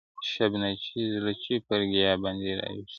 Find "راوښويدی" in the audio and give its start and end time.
2.59-2.89